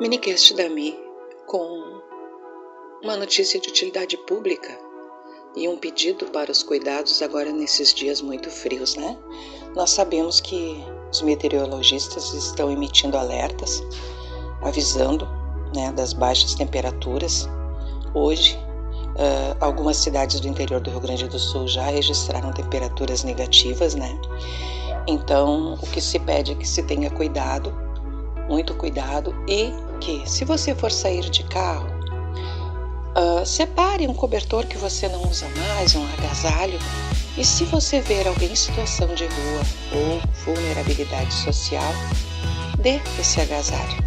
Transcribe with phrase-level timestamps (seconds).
[0.00, 0.96] Minicast da Mi
[1.48, 2.00] com
[3.02, 4.78] uma notícia de utilidade pública
[5.56, 9.18] e um pedido para os cuidados agora nesses dias muito frios, né?
[9.74, 10.80] Nós sabemos que
[11.10, 13.82] os meteorologistas estão emitindo alertas,
[14.62, 15.26] avisando
[15.74, 17.48] né, das baixas temperaturas.
[18.14, 18.56] Hoje,
[19.16, 24.16] uh, algumas cidades do interior do Rio Grande do Sul já registraram temperaturas negativas, né?
[25.08, 27.74] Então, o que se pede é que se tenha cuidado,
[28.48, 31.88] muito cuidado e que, se você for sair de carro,
[33.16, 36.78] uh, separe um cobertor que você não usa mais, um agasalho.
[37.36, 39.62] E se você ver alguém em situação de rua
[39.92, 41.92] ou vulnerabilidade social,
[42.78, 43.98] dê esse agasalho.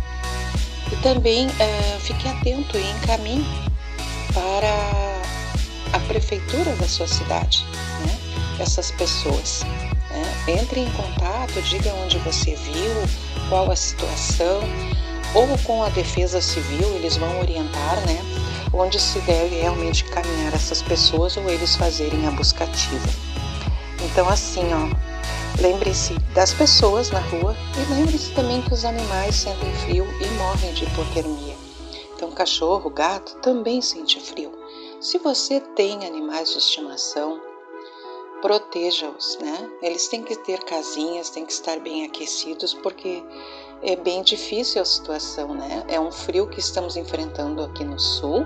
[0.92, 3.46] E também uh, fique atento e encaminhe
[4.34, 5.22] para
[5.94, 7.66] a prefeitura da sua cidade,
[8.06, 8.18] né?
[8.60, 9.64] essas pessoas.
[10.10, 10.60] Né?
[10.60, 12.92] Entre em contato, diga onde você viu,
[13.50, 14.62] qual a situação,
[15.34, 18.20] ou com a defesa civil, eles vão orientar, né,
[18.74, 23.08] onde se deve realmente caminhar essas pessoas ou eles fazerem a busca ativa.
[24.04, 29.74] Então, assim, ó, lembre-se das pessoas na rua e lembre-se também que os animais sentem
[29.86, 31.56] frio e morrem de hipotermia.
[32.16, 34.52] Então, cachorro, gato também sente frio.
[35.00, 37.42] Se você tem animais de estimação,
[38.42, 39.70] proteja-os, né?
[39.82, 43.24] Eles têm que ter casinhas, têm que estar bem aquecidos, porque
[43.84, 45.84] é bem difícil a situação, né?
[45.88, 48.46] É um frio que estamos enfrentando aqui no sul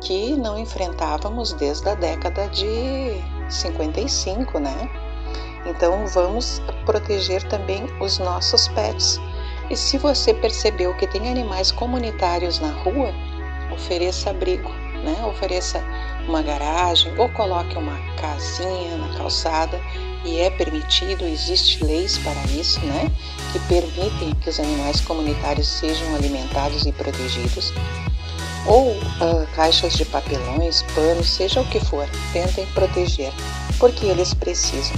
[0.00, 4.90] que não enfrentávamos desde a década de 55, né?
[5.66, 9.18] Então vamos proteger também os nossos pets.
[9.68, 13.12] E se você percebeu que tem animais comunitários na rua,
[13.72, 14.70] ofereça abrigo,
[15.02, 15.24] né?
[15.26, 15.82] Ofereça
[16.28, 19.80] uma garagem ou coloque uma casinha na calçada
[20.24, 23.10] e é permitido, existe leis para isso, né?
[23.52, 27.72] Que permitem que os animais comunitários sejam alimentados e protegidos.
[28.66, 33.32] Ou uh, caixas de papelões, panos, seja o que for, tentem proteger,
[33.78, 34.96] porque eles precisam.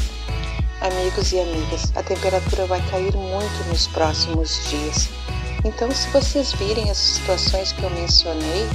[0.80, 5.10] Amigos e amigas, a temperatura vai cair muito nos próximos dias.
[5.64, 8.66] Então, se vocês virem as situações que eu mencionei,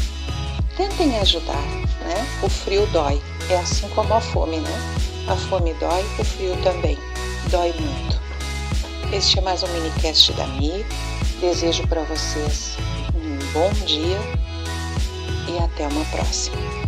[0.76, 1.66] tentem ajudar,
[2.02, 2.28] né?
[2.42, 5.04] O frio dói, é assim como a fome, né?
[5.28, 6.98] A fome dói, o frio também.
[7.50, 8.22] Dói muito.
[9.14, 10.86] Este é mais um minicast da Mi.
[11.40, 12.78] Desejo para vocês
[13.16, 14.20] um bom dia
[15.48, 16.83] e até uma próxima.